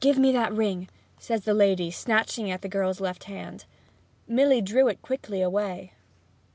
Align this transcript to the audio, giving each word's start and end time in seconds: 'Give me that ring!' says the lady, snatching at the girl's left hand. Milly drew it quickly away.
'Give 0.00 0.16
me 0.18 0.32
that 0.32 0.54
ring!' 0.54 0.88
says 1.18 1.42
the 1.44 1.52
lady, 1.52 1.90
snatching 1.90 2.50
at 2.50 2.62
the 2.62 2.66
girl's 2.68 2.98
left 2.98 3.24
hand. 3.24 3.66
Milly 4.26 4.62
drew 4.62 4.88
it 4.88 5.02
quickly 5.02 5.42
away. 5.42 5.92